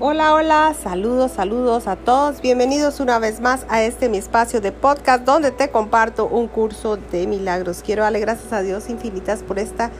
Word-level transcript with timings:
Hola, 0.00 0.32
hola, 0.32 0.76
saludos, 0.80 1.32
saludos 1.32 1.88
a 1.88 1.96
todos. 1.96 2.40
Bienvenidos 2.40 3.00
una 3.00 3.18
vez 3.18 3.40
más 3.40 3.66
a 3.68 3.82
este 3.82 4.08
mi 4.08 4.18
espacio 4.18 4.60
de 4.60 4.70
podcast 4.70 5.24
donde 5.24 5.50
te 5.50 5.70
comparto 5.70 6.26
un 6.28 6.46
curso 6.46 6.96
de 7.10 7.26
milagros. 7.26 7.82
Quiero 7.84 8.04
darle 8.04 8.20
gracias 8.20 8.52
a 8.52 8.62
Dios 8.62 8.88
infinitas 8.90 9.42
por 9.42 9.58
esta 9.58 9.90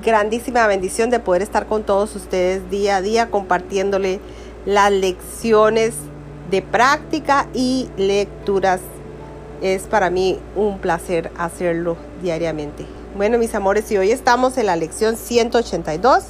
grandísima 0.00 0.64
bendición 0.68 1.10
de 1.10 1.18
poder 1.18 1.42
estar 1.42 1.66
con 1.66 1.82
todos 1.82 2.14
ustedes 2.14 2.70
día 2.70 2.98
a 2.98 3.02
día 3.02 3.30
compartiéndole 3.30 4.20
las 4.64 4.92
lecciones 4.92 5.94
de 6.52 6.62
práctica 6.62 7.48
y 7.52 7.88
lecturas. 7.96 8.80
Es 9.60 9.88
para 9.88 10.08
mí 10.08 10.38
un 10.54 10.78
placer 10.78 11.32
hacerlo 11.36 11.96
diariamente. 12.22 12.86
Bueno, 13.16 13.38
mis 13.38 13.56
amores, 13.56 13.90
y 13.90 13.96
hoy 13.96 14.12
estamos 14.12 14.56
en 14.56 14.66
la 14.66 14.76
lección 14.76 15.16
182 15.16 16.26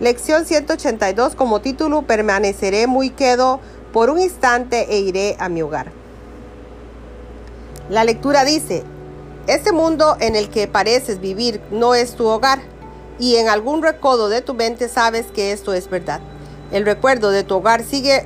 Lección 0.00 0.46
182 0.46 1.34
como 1.34 1.60
título 1.60 2.02
Permaneceré 2.02 2.86
muy 2.86 3.10
quedo 3.10 3.58
por 3.92 4.10
un 4.10 4.20
instante 4.20 4.86
e 4.94 5.00
iré 5.00 5.34
a 5.40 5.48
mi 5.48 5.60
hogar. 5.60 5.90
La 7.90 8.04
lectura 8.04 8.44
dice, 8.44 8.84
este 9.48 9.72
mundo 9.72 10.16
en 10.20 10.36
el 10.36 10.50
que 10.50 10.68
pareces 10.68 11.20
vivir 11.20 11.60
no 11.72 11.96
es 11.96 12.14
tu 12.14 12.26
hogar 12.26 12.60
y 13.18 13.38
en 13.38 13.48
algún 13.48 13.82
recodo 13.82 14.28
de 14.28 14.40
tu 14.40 14.54
mente 14.54 14.88
sabes 14.88 15.26
que 15.34 15.50
esto 15.50 15.74
es 15.74 15.90
verdad. 15.90 16.20
El 16.70 16.84
recuerdo 16.84 17.30
de 17.32 17.42
tu 17.42 17.56
hogar 17.56 17.82
sigue 17.82 18.24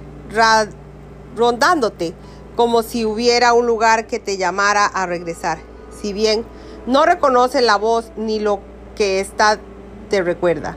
rondándote 1.35 2.13
como 2.55 2.83
si 2.83 3.07
hubiera 3.07 3.55
un 3.55 3.65
lugar 3.67 4.07
que 4.07 4.19
te 4.19 4.37
llamara 4.37 4.85
a 4.85 5.07
regresar. 5.07 5.57
Si 6.03 6.13
bien 6.13 6.45
no 6.87 7.07
reconoce 7.07 7.63
la 7.63 7.77
voz 7.77 8.13
ni 8.19 8.41
lo 8.41 8.61
que 8.95 9.21
está 9.21 9.59
te 10.11 10.21
recuerda. 10.21 10.77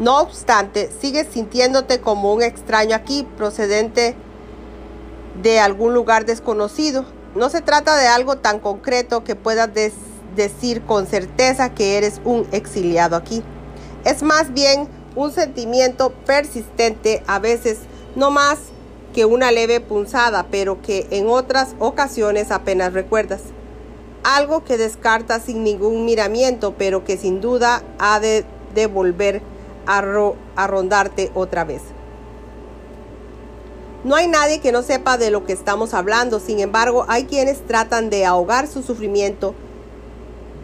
No 0.00 0.18
obstante, 0.20 0.90
sigues 0.98 1.26
sintiéndote 1.30 2.00
como 2.00 2.32
un 2.32 2.42
extraño 2.42 2.96
aquí, 2.96 3.28
procedente 3.36 4.16
de 5.42 5.60
algún 5.60 5.92
lugar 5.92 6.24
desconocido. 6.24 7.04
No 7.34 7.50
se 7.50 7.60
trata 7.60 7.98
de 7.98 8.06
algo 8.06 8.36
tan 8.36 8.60
concreto 8.60 9.24
que 9.24 9.36
puedas 9.36 9.68
decir 10.34 10.80
con 10.86 11.06
certeza 11.06 11.74
que 11.74 11.98
eres 11.98 12.22
un 12.24 12.46
exiliado 12.50 13.14
aquí. 13.14 13.42
Es 14.06 14.22
más 14.22 14.54
bien 14.54 14.88
un 15.16 15.32
sentimiento 15.32 16.14
persistente, 16.24 17.22
a 17.26 17.38
veces 17.38 17.80
no 18.16 18.30
más 18.30 18.58
que 19.12 19.26
una 19.26 19.52
leve 19.52 19.80
punzada, 19.80 20.46
pero 20.50 20.80
que 20.80 21.08
en 21.10 21.28
otras 21.28 21.74
ocasiones 21.78 22.50
apenas 22.50 22.94
recuerdas. 22.94 23.42
Algo 24.22 24.64
que 24.64 24.78
descartas 24.78 25.42
sin 25.42 25.62
ningún 25.62 26.06
miramiento, 26.06 26.74
pero 26.78 27.04
que 27.04 27.18
sin 27.18 27.42
duda 27.42 27.82
ha 27.98 28.18
de 28.18 28.46
devolver 28.74 29.42
a, 29.86 30.66
rondarte 30.66 31.30
otra 31.34 31.64
vez. 31.64 31.82
No 34.04 34.14
hay 34.14 34.28
nadie 34.28 34.60
que 34.60 34.72
no 34.72 34.82
sepa 34.82 35.18
de 35.18 35.30
lo 35.30 35.44
que 35.44 35.52
estamos 35.52 35.92
hablando, 35.92 36.40
sin 36.40 36.60
embargo 36.60 37.04
hay 37.08 37.24
quienes 37.24 37.66
tratan 37.66 38.08
de 38.08 38.24
ahogar 38.24 38.66
su 38.66 38.82
sufrimiento 38.82 39.54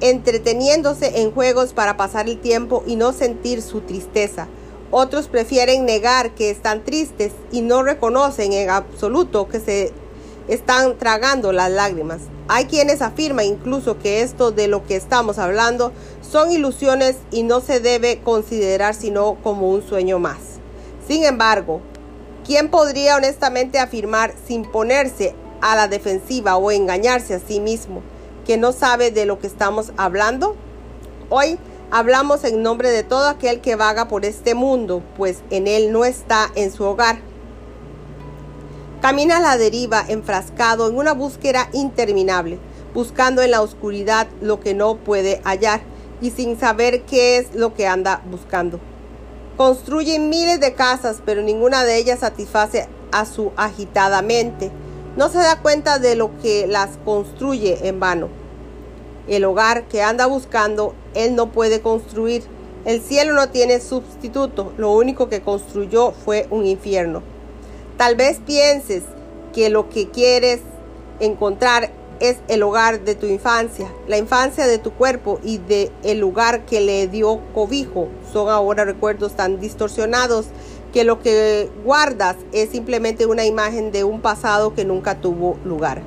entreteniéndose 0.00 1.20
en 1.20 1.32
juegos 1.32 1.72
para 1.72 1.96
pasar 1.96 2.28
el 2.28 2.38
tiempo 2.38 2.82
y 2.86 2.96
no 2.96 3.12
sentir 3.12 3.62
su 3.62 3.80
tristeza. 3.80 4.46
Otros 4.90 5.28
prefieren 5.28 5.84
negar 5.84 6.34
que 6.34 6.50
están 6.50 6.84
tristes 6.84 7.32
y 7.50 7.60
no 7.60 7.82
reconocen 7.82 8.52
en 8.52 8.70
absoluto 8.70 9.48
que 9.48 9.60
se 9.60 9.92
están 10.48 10.96
tragando 10.98 11.52
las 11.52 11.70
lágrimas. 11.70 12.20
Hay 12.48 12.66
quienes 12.66 13.02
afirman 13.02 13.46
incluso 13.46 13.98
que 13.98 14.22
esto 14.22 14.52
de 14.52 14.68
lo 14.68 14.86
que 14.86 14.96
estamos 14.96 15.38
hablando 15.38 15.92
son 16.20 16.52
ilusiones 16.52 17.16
y 17.30 17.42
no 17.42 17.60
se 17.60 17.80
debe 17.80 18.20
considerar 18.20 18.94
sino 18.94 19.36
como 19.42 19.70
un 19.70 19.86
sueño 19.86 20.18
más. 20.18 20.38
Sin 21.06 21.24
embargo, 21.24 21.80
¿quién 22.44 22.70
podría 22.70 23.16
honestamente 23.16 23.78
afirmar 23.78 24.34
sin 24.46 24.64
ponerse 24.64 25.34
a 25.60 25.74
la 25.74 25.88
defensiva 25.88 26.56
o 26.56 26.70
engañarse 26.70 27.34
a 27.34 27.40
sí 27.40 27.60
mismo 27.60 28.02
que 28.46 28.56
no 28.56 28.72
sabe 28.72 29.10
de 29.10 29.26
lo 29.26 29.40
que 29.40 29.48
estamos 29.48 29.92
hablando? 29.96 30.54
Hoy 31.28 31.58
hablamos 31.90 32.44
en 32.44 32.62
nombre 32.62 32.90
de 32.90 33.02
todo 33.02 33.28
aquel 33.28 33.60
que 33.60 33.74
vaga 33.74 34.06
por 34.06 34.24
este 34.24 34.54
mundo, 34.54 35.02
pues 35.16 35.38
en 35.50 35.66
él 35.66 35.90
no 35.90 36.04
está 36.04 36.50
en 36.54 36.72
su 36.72 36.84
hogar 36.84 37.25
Camina 39.06 39.36
a 39.36 39.40
la 39.40 39.56
deriva, 39.56 40.04
enfrascado 40.08 40.88
en 40.88 40.96
una 40.96 41.12
búsqueda 41.12 41.68
interminable, 41.72 42.58
buscando 42.92 43.40
en 43.40 43.52
la 43.52 43.62
oscuridad 43.62 44.26
lo 44.40 44.58
que 44.58 44.74
no 44.74 44.96
puede 44.96 45.40
hallar 45.44 45.80
y 46.20 46.32
sin 46.32 46.58
saber 46.58 47.02
qué 47.02 47.38
es 47.38 47.54
lo 47.54 47.72
que 47.72 47.86
anda 47.86 48.20
buscando. 48.28 48.80
Construye 49.56 50.18
miles 50.18 50.58
de 50.58 50.74
casas, 50.74 51.22
pero 51.24 51.42
ninguna 51.42 51.84
de 51.84 51.98
ellas 51.98 52.18
satisface 52.18 52.88
a 53.12 53.26
su 53.26 53.52
agitada 53.56 54.22
mente. 54.22 54.72
No 55.16 55.28
se 55.28 55.38
da 55.38 55.62
cuenta 55.62 56.00
de 56.00 56.16
lo 56.16 56.36
que 56.42 56.66
las 56.66 56.98
construye 57.04 57.86
en 57.86 58.00
vano. 58.00 58.28
El 59.28 59.44
hogar 59.44 59.84
que 59.86 60.02
anda 60.02 60.26
buscando, 60.26 60.96
él 61.14 61.36
no 61.36 61.52
puede 61.52 61.80
construir. 61.80 62.42
El 62.84 63.00
cielo 63.00 63.34
no 63.34 63.50
tiene 63.50 63.78
sustituto. 63.78 64.72
Lo 64.76 64.90
único 64.90 65.28
que 65.28 65.42
construyó 65.42 66.10
fue 66.10 66.48
un 66.50 66.66
infierno. 66.66 67.35
Tal 67.96 68.14
vez 68.14 68.40
pienses 68.44 69.04
que 69.54 69.70
lo 69.70 69.88
que 69.88 70.10
quieres 70.10 70.60
encontrar 71.18 71.90
es 72.20 72.36
el 72.48 72.62
hogar 72.62 73.00
de 73.00 73.14
tu 73.14 73.26
infancia, 73.26 73.90
la 74.06 74.18
infancia 74.18 74.66
de 74.66 74.76
tu 74.76 74.92
cuerpo 74.92 75.40
y 75.42 75.58
de 75.58 75.90
el 76.02 76.18
lugar 76.18 76.66
que 76.66 76.82
le 76.82 77.08
dio 77.08 77.40
cobijo. 77.54 78.08
Son 78.32 78.50
ahora 78.50 78.84
recuerdos 78.84 79.34
tan 79.34 79.60
distorsionados 79.60 80.46
que 80.92 81.04
lo 81.04 81.20
que 81.20 81.70
guardas 81.84 82.36
es 82.52 82.70
simplemente 82.70 83.24
una 83.24 83.46
imagen 83.46 83.92
de 83.92 84.04
un 84.04 84.20
pasado 84.20 84.74
que 84.74 84.84
nunca 84.84 85.20
tuvo 85.20 85.56
lugar. 85.64 86.02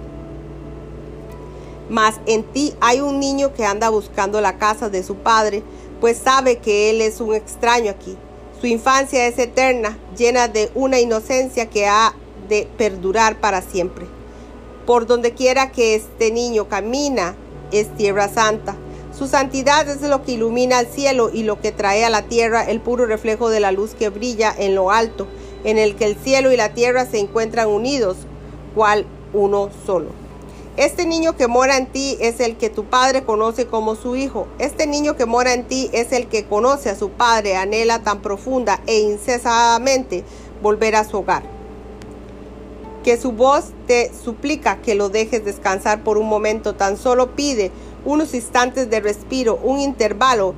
Mas 1.89 2.19
en 2.27 2.43
ti 2.43 2.75
hay 2.81 3.01
un 3.01 3.19
niño 3.19 3.53
que 3.53 3.65
anda 3.65 3.89
buscando 3.89 4.41
la 4.41 4.59
casa 4.59 4.89
de 4.89 5.01
su 5.01 5.15
padre, 5.15 5.63
pues 5.99 6.17
sabe 6.17 6.57
que 6.59 6.91
él 6.91 7.01
es 7.01 7.19
un 7.19 7.33
extraño 7.33 7.89
aquí. 7.89 8.15
Su 8.59 8.67
infancia 8.67 9.25
es 9.25 9.39
eterna, 9.39 9.97
llena 10.17 10.49
de 10.49 10.69
una 10.75 10.99
inocencia 10.99 11.69
que 11.69 11.87
ha 11.87 12.13
de 12.49 12.67
perdurar 12.77 13.39
para 13.39 13.61
siempre. 13.61 14.05
Por 14.85 15.07
donde 15.07 15.33
quiera 15.33 15.71
que 15.71 15.95
este 15.95 16.29
niño 16.31 16.67
camina, 16.67 17.35
es 17.71 17.95
tierra 17.95 18.27
santa. 18.27 18.75
Su 19.17 19.27
santidad 19.27 19.87
es 19.87 20.01
lo 20.01 20.23
que 20.23 20.33
ilumina 20.33 20.81
el 20.81 20.87
cielo 20.87 21.29
y 21.31 21.43
lo 21.43 21.61
que 21.61 21.71
trae 21.71 22.03
a 22.03 22.09
la 22.09 22.23
tierra 22.23 22.63
el 22.63 22.81
puro 22.81 23.05
reflejo 23.05 23.49
de 23.49 23.61
la 23.61 23.71
luz 23.71 23.95
que 23.97 24.09
brilla 24.09 24.53
en 24.57 24.75
lo 24.75 24.91
alto, 24.91 25.27
en 25.63 25.77
el 25.77 25.95
que 25.95 26.05
el 26.05 26.17
cielo 26.17 26.51
y 26.51 26.57
la 26.57 26.73
tierra 26.73 27.05
se 27.05 27.19
encuentran 27.19 27.69
unidos, 27.69 28.17
cual 28.75 29.05
uno 29.31 29.69
solo. 29.85 30.09
Este 30.77 31.05
niño 31.05 31.35
que 31.35 31.47
mora 31.47 31.77
en 31.77 31.87
ti 31.87 32.17
es 32.21 32.39
el 32.39 32.55
que 32.55 32.69
tu 32.69 32.85
padre 32.85 33.23
conoce 33.23 33.67
como 33.67 33.95
su 33.95 34.15
hijo. 34.15 34.47
Este 34.59 34.87
niño 34.87 35.17
que 35.17 35.25
mora 35.25 35.53
en 35.53 35.67
ti 35.67 35.89
es 35.91 36.13
el 36.13 36.27
que 36.27 36.45
conoce 36.45 36.89
a 36.89 36.95
su 36.95 37.09
padre, 37.09 37.57
anhela 37.57 37.99
tan 37.99 38.21
profunda 38.21 38.79
e 38.87 38.99
incesadamente 38.99 40.23
volver 40.61 40.95
a 40.95 41.03
su 41.03 41.17
hogar. 41.17 41.43
Que 43.03 43.17
su 43.17 43.33
voz 43.33 43.71
te 43.87 44.11
suplica 44.13 44.77
que 44.77 44.95
lo 44.95 45.09
dejes 45.09 45.43
descansar 45.43 46.03
por 46.03 46.17
un 46.17 46.29
momento, 46.29 46.75
tan 46.75 46.97
solo 46.97 47.35
pide 47.35 47.71
unos 48.05 48.33
instantes 48.33 48.89
de 48.89 49.01
respiro, 49.01 49.59
un 49.61 49.79
intervalo 49.79 50.53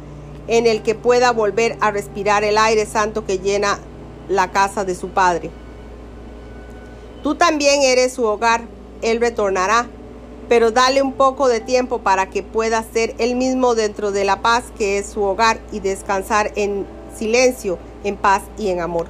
en 0.48 0.68
el 0.68 0.84
que 0.84 0.94
pueda 0.94 1.32
volver 1.32 1.78
a 1.82 1.90
respirar 1.90 2.44
el 2.44 2.58
aire 2.58 2.86
santo 2.86 3.26
que 3.26 3.40
llena 3.40 3.80
la 4.28 4.52
casa 4.52 4.86
de 4.86 4.94
su 4.94 5.10
padre. 5.10 5.50
Tú 7.24 7.36
también 7.36 7.82
eres 7.82 8.14
su 8.14 8.26
hogar, 8.26 8.62
Él 9.02 9.20
retornará 9.20 9.88
pero 10.52 10.72
dale 10.72 11.02
un 11.02 11.14
poco 11.14 11.48
de 11.48 11.62
tiempo 11.62 12.00
para 12.00 12.30
que 12.30 12.44
pueda 12.44 12.84
ser 12.84 13.16
él 13.20 13.38
mismo 13.38 13.74
dentro 13.74 14.12
de 14.12 14.26
la 14.26 14.42
paz 14.42 14.66
que 14.78 14.98
es 14.98 15.08
su 15.08 15.24
hogar 15.24 15.62
y 15.72 15.80
descansar 15.80 16.52
en 16.58 16.86
silencio, 17.16 17.78
en 18.04 18.18
paz 18.18 18.44
y 18.58 18.68
en 18.68 18.82
amor. 18.82 19.08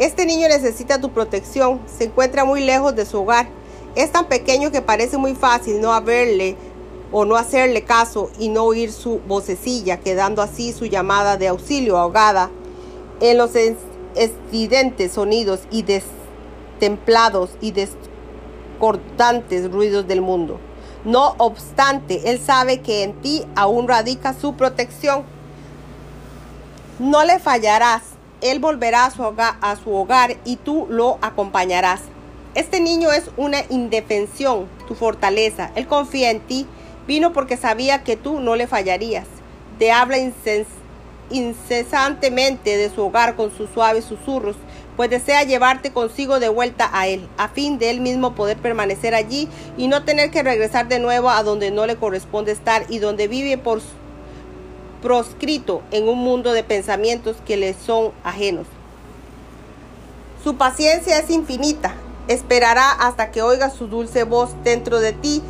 Este 0.00 0.26
niño 0.26 0.48
necesita 0.48 1.00
tu 1.00 1.12
protección, 1.12 1.80
se 1.86 2.06
encuentra 2.06 2.44
muy 2.44 2.64
lejos 2.64 2.96
de 2.96 3.06
su 3.06 3.20
hogar, 3.20 3.46
es 3.94 4.10
tan 4.10 4.26
pequeño 4.26 4.72
que 4.72 4.82
parece 4.82 5.18
muy 5.18 5.36
fácil 5.36 5.80
no 5.80 5.92
haberle 5.92 6.56
o 7.12 7.24
no 7.24 7.36
hacerle 7.36 7.84
caso 7.84 8.28
y 8.40 8.48
no 8.48 8.64
oír 8.64 8.90
su 8.90 9.20
vocecilla, 9.20 10.00
quedando 10.00 10.42
así 10.42 10.72
su 10.72 10.86
llamada 10.86 11.36
de 11.36 11.46
auxilio 11.46 11.96
ahogada 11.96 12.50
en 13.20 13.38
los 13.38 13.52
estridentes 14.16 15.12
sonidos 15.12 15.60
y 15.70 15.84
destemplados 15.84 17.50
y 17.60 17.70
descortantes 17.70 19.70
ruidos 19.70 20.08
del 20.08 20.22
mundo. 20.22 20.58
No 21.04 21.34
obstante, 21.38 22.30
Él 22.30 22.40
sabe 22.40 22.80
que 22.80 23.02
en 23.02 23.14
ti 23.14 23.44
aún 23.56 23.88
radica 23.88 24.34
su 24.34 24.54
protección. 24.54 25.24
No 26.98 27.24
le 27.24 27.38
fallarás. 27.40 28.02
Él 28.40 28.58
volverá 28.58 29.06
a 29.06 29.10
su, 29.76 29.92
hogar, 29.94 30.36
y 30.44 30.56
tú 30.56 30.86
lo 30.90 31.18
acompañarás. 31.22 32.02
Este 32.54 32.80
niño 32.80 33.12
es 33.12 33.30
una 33.36 33.58
indefensión, 33.70 34.66
tu 34.88 34.94
fortaleza. 34.94 35.70
Él 35.74 35.86
confía 35.86 36.30
en 36.30 36.40
ti. 36.40 36.66
Vino 37.06 37.32
porque 37.32 37.56
sabía 37.56 38.04
que 38.04 38.16
tú 38.16 38.40
no 38.40 38.54
le 38.56 38.66
fallarías. 38.66 39.26
Te 39.78 39.90
habla 39.90 40.18
incesantemente 41.32 42.76
de 42.76 42.90
su 42.90 43.02
hogar 43.02 43.36
con 43.36 43.56
sus 43.56 43.70
suaves 43.70 44.04
susurros, 44.04 44.56
pues 44.96 45.10
desea 45.10 45.42
llevarte 45.42 45.92
consigo 45.92 46.38
de 46.38 46.48
vuelta 46.48 46.90
a 46.92 47.06
Él, 47.06 47.26
a 47.38 47.48
fin 47.48 47.78
de 47.78 47.90
Él 47.90 48.00
mismo 48.00 48.34
poder 48.34 48.58
permanecer 48.58 49.14
allí 49.14 49.48
y 49.76 49.88
no 49.88 50.04
tener 50.04 50.30
que 50.30 50.42
regresar 50.42 50.88
de 50.88 50.98
nuevo 50.98 51.30
a 51.30 51.42
donde 51.42 51.70
no 51.70 51.86
le 51.86 51.96
corresponde 51.96 52.52
estar 52.52 52.84
y 52.88 52.98
donde 52.98 53.28
vive 53.28 53.58
por 53.58 53.80
proscrito 55.00 55.82
en 55.90 56.08
un 56.08 56.18
mundo 56.18 56.52
de 56.52 56.62
pensamientos 56.62 57.36
que 57.44 57.56
le 57.56 57.74
son 57.74 58.12
ajenos. 58.22 58.66
Su 60.44 60.56
paciencia 60.56 61.18
es 61.18 61.30
infinita, 61.30 61.94
esperará 62.28 62.90
hasta 62.90 63.30
que 63.30 63.42
oigas 63.42 63.74
su 63.74 63.88
dulce 63.88 64.24
voz 64.24 64.50
dentro 64.64 65.00
de 65.00 65.12
ti, 65.12 65.42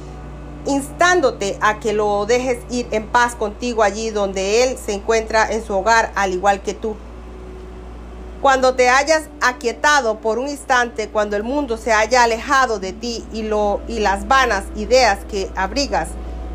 instándote 0.66 1.58
a 1.60 1.80
que 1.80 1.92
lo 1.92 2.26
dejes 2.26 2.58
ir 2.70 2.86
en 2.90 3.06
paz 3.08 3.34
contigo 3.34 3.82
allí 3.82 4.10
donde 4.10 4.62
Él 4.62 4.78
se 4.78 4.92
encuentra 4.92 5.50
en 5.50 5.64
su 5.64 5.74
hogar, 5.74 6.12
al 6.14 6.32
igual 6.32 6.62
que 6.62 6.74
tú. 6.74 6.96
Cuando 8.40 8.74
te 8.74 8.88
hayas 8.88 9.28
aquietado 9.40 10.18
por 10.18 10.38
un 10.38 10.48
instante, 10.48 11.08
cuando 11.08 11.36
el 11.36 11.44
mundo 11.44 11.76
se 11.76 11.92
haya 11.92 12.24
alejado 12.24 12.80
de 12.80 12.92
ti 12.92 13.24
y, 13.32 13.42
lo, 13.42 13.80
y 13.86 14.00
las 14.00 14.26
vanas 14.26 14.64
ideas 14.74 15.20
que 15.30 15.50
abrigas 15.54 16.08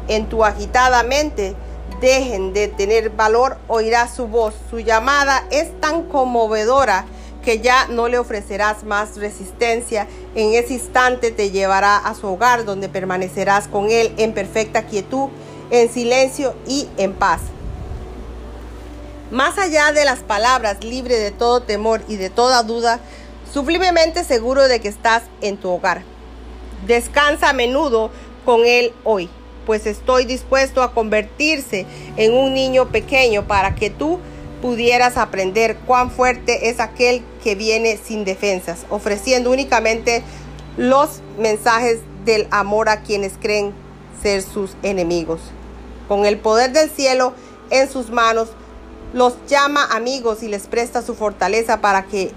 en 0.10 0.28
tu 0.28 0.44
agitada 0.44 1.04
mente 1.04 1.56
dejen 2.02 2.54
de 2.54 2.68
tener 2.68 3.10
valor, 3.12 3.58
oirás 3.68 4.14
su 4.14 4.28
voz. 4.28 4.54
Su 4.70 4.80
llamada 4.80 5.46
es 5.50 5.80
tan 5.80 6.04
conmovedora 6.04 7.06
que 7.48 7.60
ya 7.60 7.88
no 7.88 8.10
le 8.10 8.18
ofrecerás 8.18 8.84
más 8.84 9.16
resistencia. 9.16 10.06
En 10.36 10.54
ese 10.54 10.74
instante 10.74 11.32
te 11.32 11.50
llevará 11.50 11.96
a 11.96 12.14
su 12.14 12.28
hogar 12.28 12.66
donde 12.66 12.90
permanecerás 12.90 13.70
con 13.70 13.90
él 13.90 14.14
en 14.18 14.34
perfecta 14.34 14.86
quietud, 14.86 15.30
en 15.70 15.90
silencio 15.90 16.56
y 16.68 16.90
en 16.98 17.14
paz. 17.14 17.40
Más 19.32 19.58
allá 19.58 19.94
de 19.94 20.04
las 20.04 20.20
palabras, 20.20 20.84
libre 20.84 21.16
de 21.16 21.32
todo 21.32 21.62
temor 21.62 22.02
y 22.10 22.18
de 22.18 22.30
toda 22.30 22.64
duda, 22.64 23.00
sublimemente 23.54 24.26
seguro 24.26 24.68
de 24.68 24.82
que 24.82 24.90
estás 24.90 25.24
en 25.40 25.56
tu 25.56 25.70
hogar. 25.70 26.04
Descansa 26.86 27.52
a 27.52 27.54
menudo 27.54 28.12
con 28.44 28.66
Él 28.66 28.92
hoy, 29.06 29.30
pues 29.66 29.86
estoy 29.86 30.26
dispuesto 30.26 30.84
a 30.84 30.94
convertirse 30.94 31.86
en 32.18 32.34
un 32.34 32.54
niño 32.54 32.90
pequeño 32.90 33.48
para 33.48 33.74
que 33.74 33.90
tú 33.90 34.20
pudieras 34.62 35.18
aprender 35.18 35.78
cuán 35.86 36.12
fuerte 36.12 36.70
es 36.70 36.80
aquel 36.80 37.24
que 37.44 37.56
viene 37.56 37.98
sin 37.98 38.26
defensas, 38.26 38.86
ofreciendo 38.90 39.52
únicamente 39.52 40.24
los 40.78 41.22
mensajes 41.38 42.00
del 42.26 42.48
amor 42.52 42.90
a 42.90 43.02
quienes 43.02 43.34
creen 43.40 43.74
ser 44.22 44.42
sus 44.42 44.76
enemigos. 44.84 45.40
Con 46.08 46.26
el 46.26 46.38
poder 46.38 46.72
del 46.72 46.90
cielo 46.90 47.34
en 47.70 47.90
sus 47.90 48.10
manos, 48.10 48.50
los 49.14 49.36
llama 49.48 49.86
amigos 49.92 50.44
y 50.44 50.48
les 50.48 50.68
presta 50.68 51.02
su 51.02 51.16
fortaleza 51.16 51.82
para 51.82 52.04
que 52.04 52.32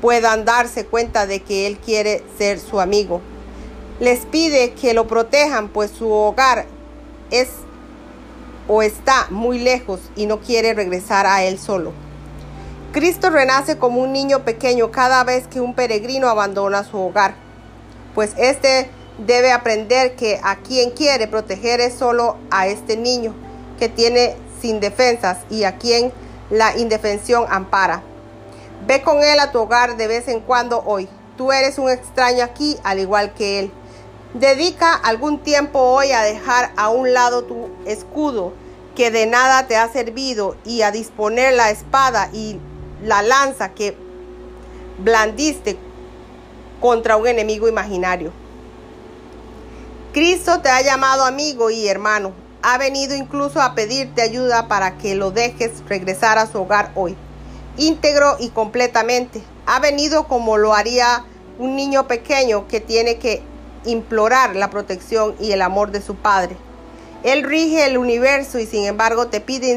puedan 0.00 0.44
darse 0.44 0.84
cuenta 0.84 1.26
de 1.26 1.40
que 1.40 1.66
Él 1.66 1.78
quiere 1.78 2.22
ser 2.38 2.60
su 2.60 2.80
amigo. 2.80 3.20
Les 4.00 4.26
pide 4.26 4.72
que 4.72 4.94
lo 4.94 5.06
protejan, 5.06 5.68
pues 5.68 5.90
su 5.90 6.10
hogar 6.10 6.66
es 7.30 7.48
o 8.68 8.82
está 8.82 9.26
muy 9.30 9.58
lejos 9.58 10.00
y 10.16 10.26
no 10.26 10.40
quiere 10.40 10.74
regresar 10.74 11.26
a 11.26 11.44
Él 11.44 11.58
solo. 11.58 11.92
Cristo 12.92 13.30
renace 13.30 13.76
como 13.76 14.00
un 14.00 14.12
niño 14.12 14.44
pequeño 14.44 14.90
cada 14.90 15.24
vez 15.24 15.48
que 15.48 15.60
un 15.60 15.74
peregrino 15.74 16.28
abandona 16.28 16.84
su 16.84 16.98
hogar, 16.98 17.34
pues 18.14 18.32
éste 18.36 18.88
debe 19.18 19.52
aprender 19.52 20.14
que 20.16 20.40
a 20.42 20.56
quien 20.56 20.90
quiere 20.90 21.26
proteger 21.26 21.80
es 21.80 21.94
solo 21.94 22.36
a 22.50 22.66
este 22.68 22.96
niño 22.96 23.34
que 23.78 23.88
tiene 23.88 24.36
sin 24.60 24.80
defensas 24.80 25.38
y 25.50 25.64
a 25.64 25.76
quien 25.76 26.12
la 26.50 26.76
indefensión 26.76 27.46
ampara. 27.50 28.02
Ve 28.86 29.02
con 29.02 29.22
él 29.22 29.40
a 29.40 29.50
tu 29.50 29.60
hogar 29.60 29.96
de 29.96 30.06
vez 30.06 30.28
en 30.28 30.40
cuando 30.40 30.82
hoy. 30.84 31.08
Tú 31.36 31.52
eres 31.52 31.78
un 31.78 31.90
extraño 31.90 32.44
aquí, 32.44 32.76
al 32.84 33.00
igual 33.00 33.34
que 33.34 33.58
él. 33.58 33.72
Dedica 34.34 34.94
algún 34.94 35.38
tiempo 35.38 35.78
hoy 35.78 36.10
a 36.10 36.22
dejar 36.22 36.72
a 36.76 36.88
un 36.88 37.14
lado 37.14 37.44
tu 37.44 37.70
escudo, 37.86 38.52
que 38.96 39.12
de 39.12 39.26
nada 39.26 39.68
te 39.68 39.76
ha 39.76 39.88
servido, 39.88 40.56
y 40.64 40.82
a 40.82 40.90
disponer 40.90 41.54
la 41.54 41.70
espada 41.70 42.30
y 42.32 42.58
la 43.00 43.22
lanza 43.22 43.74
que 43.74 43.96
blandiste 44.98 45.78
contra 46.80 47.16
un 47.16 47.28
enemigo 47.28 47.68
imaginario. 47.68 48.32
Cristo 50.12 50.60
te 50.60 50.68
ha 50.68 50.82
llamado 50.82 51.24
amigo 51.24 51.70
y 51.70 51.86
hermano 51.86 52.32
ha 52.62 52.76
venido 52.76 53.14
incluso 53.14 53.62
a 53.62 53.76
pedirte 53.76 54.20
ayuda 54.20 54.66
para 54.66 54.98
que 54.98 55.14
lo 55.14 55.30
dejes 55.30 55.70
regresar 55.86 56.38
a 56.38 56.48
su 56.48 56.60
hogar 56.60 56.90
hoy, 56.96 57.16
íntegro 57.76 58.36
y 58.40 58.48
completamente. 58.48 59.44
Ha 59.66 59.78
venido 59.78 60.26
como 60.26 60.56
lo 60.56 60.74
haría 60.74 61.24
un 61.60 61.76
niño 61.76 62.08
pequeño 62.08 62.66
que 62.66 62.80
tiene 62.80 63.18
que 63.18 63.53
implorar 63.84 64.56
la 64.56 64.70
protección 64.70 65.34
y 65.40 65.52
el 65.52 65.62
amor 65.62 65.90
de 65.90 66.02
su 66.02 66.14
padre. 66.14 66.56
Él 67.22 67.42
rige 67.42 67.86
el 67.86 67.96
universo 67.96 68.58
y 68.58 68.66
sin 68.66 68.84
embargo 68.84 69.28
te 69.28 69.40
pide 69.40 69.72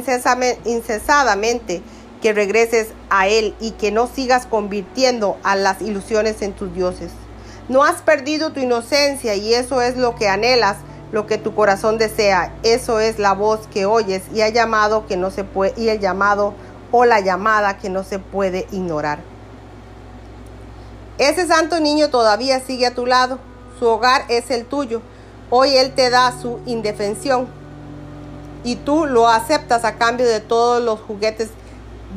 incesadamente 0.65 1.81
que 2.21 2.33
regreses 2.33 2.89
a 3.09 3.27
Él 3.27 3.56
y 3.59 3.71
que 3.71 3.92
no 3.92 4.07
sigas 4.07 4.45
convirtiendo 4.45 5.38
a 5.44 5.56
las 5.56 5.81
ilusiones 5.81 6.42
en 6.42 6.54
tus 6.54 6.74
dioses. 6.74 7.12
No 7.69 7.83
has 7.83 8.01
perdido 8.01 8.51
tu 8.51 8.59
inocencia 8.59 9.36
y 9.36 9.54
eso 9.54 9.81
es 9.81 9.98
lo 9.98 10.15
que 10.15 10.27
anhelas 10.27 10.77
lo 11.12 11.25
que 11.25 11.38
tu 11.38 11.56
corazón 11.56 11.98
desea. 11.98 12.54
Eso 12.63 13.00
es 13.00 13.19
la 13.19 13.33
voz 13.33 13.68
que 13.68 13.86
oyes 13.86 14.24
y 14.33 14.42
ha 14.42 14.50
llamado 14.50 15.07
que 15.07 15.18
no 15.18 15.31
se 15.31 15.44
puede 15.44 15.74
y 15.77 15.89
el 15.89 16.00
llamado 16.00 16.54
o 16.92 17.06
la 17.06 17.19
llamada 17.19 17.77
que 17.77 17.89
no 17.89 18.04
se 18.04 18.19
puede 18.19 18.68
ignorar. 18.71 19.19
Ese 21.18 21.48
santo 21.48 21.80
niño 21.80 22.09
todavía 22.09 22.59
sigue 22.59 22.86
a 22.86 22.94
tu 22.94 23.06
lado. 23.06 23.39
Su 23.79 23.88
hogar 23.88 24.25
es 24.29 24.50
el 24.51 24.65
tuyo. 24.65 25.01
Hoy 25.50 25.75
él 25.77 25.94
te 25.94 26.09
da 26.09 26.33
su 26.39 26.59
indefensión 26.65 27.47
y 28.63 28.75
tú 28.75 29.06
lo 29.06 29.27
aceptas 29.27 29.85
a 29.85 29.95
cambio 29.95 30.25
de 30.25 30.39
todos 30.39 30.81
los 30.83 31.00
juguetes 31.00 31.50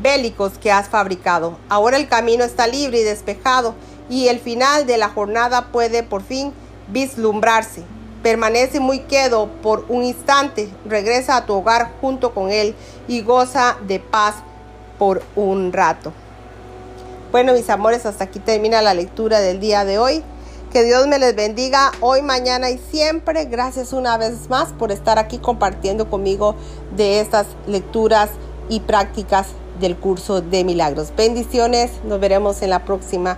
bélicos 0.02 0.58
que 0.58 0.72
has 0.72 0.88
fabricado. 0.88 1.56
Ahora 1.68 1.96
el 1.96 2.08
camino 2.08 2.44
está 2.44 2.66
libre 2.66 3.00
y 3.00 3.04
despejado 3.04 3.74
y 4.08 4.28
el 4.28 4.40
final 4.40 4.86
de 4.86 4.98
la 4.98 5.08
jornada 5.08 5.66
puede 5.66 6.02
por 6.02 6.22
fin 6.22 6.52
vislumbrarse. 6.88 7.84
Permanece 8.22 8.80
muy 8.80 9.00
quedo 9.00 9.46
por 9.62 9.86
un 9.88 10.02
instante, 10.02 10.68
regresa 10.84 11.36
a 11.36 11.46
tu 11.46 11.54
hogar 11.54 11.92
junto 12.00 12.34
con 12.34 12.50
él 12.50 12.74
y 13.08 13.22
goza 13.22 13.76
de 13.86 14.00
paz 14.00 14.34
por 14.98 15.22
un 15.36 15.72
rato. 15.72 16.12
Bueno, 17.32 17.52
mis 17.52 17.70
amores, 17.70 18.04
hasta 18.06 18.24
aquí 18.24 18.40
termina 18.40 18.82
la 18.82 18.92
lectura 18.92 19.40
del 19.40 19.60
día 19.60 19.84
de 19.84 19.98
hoy. 19.98 20.24
Que 20.72 20.84
Dios 20.84 21.08
me 21.08 21.18
les 21.18 21.34
bendiga 21.34 21.90
hoy, 22.00 22.22
mañana 22.22 22.70
y 22.70 22.78
siempre. 22.78 23.46
Gracias 23.46 23.92
una 23.92 24.16
vez 24.16 24.48
más 24.48 24.68
por 24.68 24.92
estar 24.92 25.18
aquí 25.18 25.38
compartiendo 25.38 26.08
conmigo 26.08 26.54
de 26.96 27.18
estas 27.18 27.46
lecturas 27.66 28.30
y 28.68 28.78
prácticas 28.78 29.48
del 29.80 29.96
curso 29.96 30.40
de 30.40 30.62
milagros. 30.62 31.12
Bendiciones, 31.16 31.90
nos 32.04 32.20
veremos 32.20 32.62
en 32.62 32.70
la 32.70 32.84
próxima. 32.84 33.36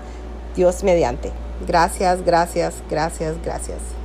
Dios 0.54 0.84
mediante. 0.84 1.32
Gracias, 1.66 2.22
gracias, 2.22 2.74
gracias, 2.90 3.36
gracias. 3.42 4.01